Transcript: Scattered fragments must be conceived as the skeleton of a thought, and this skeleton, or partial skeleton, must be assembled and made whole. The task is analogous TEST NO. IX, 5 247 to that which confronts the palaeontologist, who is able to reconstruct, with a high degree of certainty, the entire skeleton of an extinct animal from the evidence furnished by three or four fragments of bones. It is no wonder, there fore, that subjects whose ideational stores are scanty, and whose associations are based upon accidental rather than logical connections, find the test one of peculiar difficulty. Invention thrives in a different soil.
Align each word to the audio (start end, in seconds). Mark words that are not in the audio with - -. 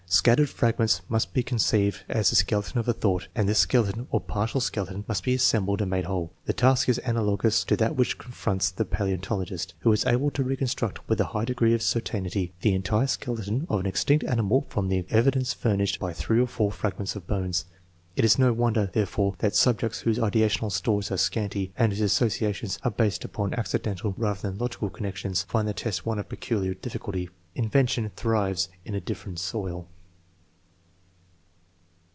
Scattered 0.13 0.49
fragments 0.49 1.01
must 1.07 1.33
be 1.33 1.41
conceived 1.41 2.03
as 2.09 2.29
the 2.29 2.35
skeleton 2.35 2.77
of 2.79 2.87
a 2.89 2.91
thought, 2.91 3.29
and 3.33 3.47
this 3.47 3.59
skeleton, 3.59 4.07
or 4.11 4.19
partial 4.19 4.59
skeleton, 4.59 5.05
must 5.07 5.23
be 5.23 5.33
assembled 5.33 5.81
and 5.81 5.89
made 5.89 6.03
whole. 6.03 6.33
The 6.45 6.51
task 6.51 6.89
is 6.89 6.99
analogous 7.05 7.63
TEST 7.63 7.79
NO. 7.79 7.85
IX, 7.85 7.87
5 7.87 7.95
247 7.95 7.95
to 7.95 7.95
that 7.95 7.95
which 7.95 8.17
confronts 8.17 8.71
the 8.71 8.85
palaeontologist, 9.63 9.73
who 9.79 9.91
is 9.93 10.05
able 10.05 10.29
to 10.31 10.43
reconstruct, 10.43 11.07
with 11.07 11.21
a 11.21 11.27
high 11.31 11.45
degree 11.45 11.73
of 11.73 11.81
certainty, 11.81 12.51
the 12.59 12.73
entire 12.73 13.07
skeleton 13.07 13.65
of 13.69 13.79
an 13.79 13.85
extinct 13.85 14.25
animal 14.25 14.65
from 14.69 14.89
the 14.89 15.05
evidence 15.09 15.53
furnished 15.53 15.97
by 15.97 16.11
three 16.11 16.41
or 16.41 16.45
four 16.47 16.73
fragments 16.73 17.15
of 17.15 17.25
bones. 17.25 17.63
It 18.17 18.25
is 18.25 18.37
no 18.37 18.51
wonder, 18.51 18.89
there 18.93 19.05
fore, 19.05 19.35
that 19.39 19.55
subjects 19.55 20.01
whose 20.01 20.19
ideational 20.19 20.73
stores 20.73 21.09
are 21.09 21.17
scanty, 21.17 21.71
and 21.77 21.93
whose 21.93 22.01
associations 22.01 22.79
are 22.83 22.91
based 22.91 23.23
upon 23.23 23.53
accidental 23.53 24.13
rather 24.17 24.41
than 24.49 24.57
logical 24.59 24.89
connections, 24.89 25.43
find 25.43 25.69
the 25.69 25.73
test 25.73 26.05
one 26.05 26.19
of 26.19 26.27
peculiar 26.27 26.73
difficulty. 26.73 27.29
Invention 27.55 28.11
thrives 28.17 28.67
in 28.83 28.93
a 28.93 29.01
different 29.01 29.39
soil. 29.39 29.87